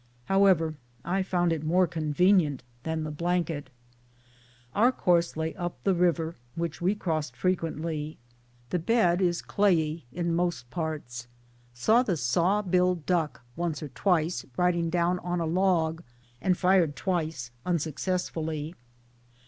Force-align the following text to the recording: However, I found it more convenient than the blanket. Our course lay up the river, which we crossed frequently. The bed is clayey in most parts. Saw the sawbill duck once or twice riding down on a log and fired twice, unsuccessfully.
However, 0.25 0.77
I 1.05 1.21
found 1.21 1.53
it 1.53 1.63
more 1.63 1.85
convenient 1.85 2.63
than 2.81 3.03
the 3.03 3.11
blanket. 3.11 3.69
Our 4.73 4.91
course 4.91 5.37
lay 5.37 5.53
up 5.53 5.77
the 5.83 5.93
river, 5.93 6.33
which 6.55 6.81
we 6.81 6.95
crossed 6.95 7.35
frequently. 7.37 8.17
The 8.71 8.79
bed 8.79 9.21
is 9.21 9.43
clayey 9.43 10.05
in 10.11 10.33
most 10.33 10.71
parts. 10.71 11.27
Saw 11.75 12.01
the 12.01 12.17
sawbill 12.17 12.95
duck 13.05 13.43
once 13.55 13.83
or 13.83 13.89
twice 13.89 14.43
riding 14.57 14.89
down 14.89 15.19
on 15.19 15.39
a 15.39 15.45
log 15.45 16.01
and 16.41 16.57
fired 16.57 16.95
twice, 16.95 17.51
unsuccessfully. 17.63 18.73